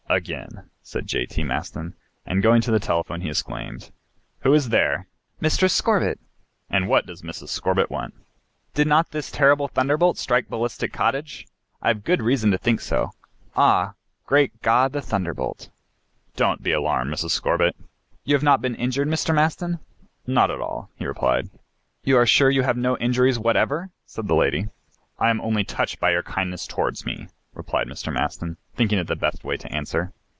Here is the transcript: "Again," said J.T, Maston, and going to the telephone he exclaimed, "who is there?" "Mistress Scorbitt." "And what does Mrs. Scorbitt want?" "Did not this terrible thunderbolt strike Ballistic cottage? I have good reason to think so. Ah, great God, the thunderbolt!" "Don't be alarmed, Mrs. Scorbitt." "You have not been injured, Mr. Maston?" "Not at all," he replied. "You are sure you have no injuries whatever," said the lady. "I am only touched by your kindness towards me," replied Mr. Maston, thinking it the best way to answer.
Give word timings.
"Again," 0.09 0.69
said 0.83 1.07
J.T, 1.07 1.41
Maston, 1.45 1.93
and 2.25 2.43
going 2.43 2.59
to 2.63 2.71
the 2.71 2.81
telephone 2.81 3.21
he 3.21 3.29
exclaimed, 3.29 3.91
"who 4.39 4.53
is 4.53 4.67
there?" 4.67 5.07
"Mistress 5.39 5.71
Scorbitt." 5.73 6.19
"And 6.69 6.89
what 6.89 7.05
does 7.05 7.21
Mrs. 7.21 7.47
Scorbitt 7.47 7.89
want?" 7.89 8.13
"Did 8.73 8.87
not 8.87 9.11
this 9.11 9.31
terrible 9.31 9.69
thunderbolt 9.69 10.17
strike 10.17 10.49
Ballistic 10.49 10.91
cottage? 10.91 11.47
I 11.81 11.87
have 11.87 12.03
good 12.03 12.21
reason 12.21 12.51
to 12.51 12.57
think 12.57 12.81
so. 12.81 13.11
Ah, 13.55 13.93
great 14.25 14.61
God, 14.61 14.91
the 14.91 15.01
thunderbolt!" 15.01 15.69
"Don't 16.35 16.61
be 16.61 16.73
alarmed, 16.73 17.13
Mrs. 17.13 17.29
Scorbitt." 17.31 17.77
"You 18.25 18.35
have 18.35 18.43
not 18.43 18.61
been 18.61 18.75
injured, 18.75 19.07
Mr. 19.07 19.33
Maston?" 19.33 19.79
"Not 20.27 20.51
at 20.51 20.59
all," 20.59 20.89
he 20.97 21.05
replied. 21.05 21.49
"You 22.03 22.17
are 22.17 22.25
sure 22.25 22.49
you 22.49 22.63
have 22.63 22.75
no 22.75 22.97
injuries 22.97 23.39
whatever," 23.39 23.91
said 24.05 24.27
the 24.27 24.35
lady. 24.35 24.67
"I 25.17 25.29
am 25.29 25.39
only 25.39 25.63
touched 25.63 26.01
by 26.01 26.11
your 26.11 26.23
kindness 26.23 26.67
towards 26.67 27.05
me," 27.05 27.29
replied 27.53 27.85
Mr. 27.85 28.13
Maston, 28.13 28.55
thinking 28.77 28.97
it 28.97 29.07
the 29.07 29.15
best 29.15 29.43
way 29.43 29.57
to 29.57 29.69
answer. 29.75 30.13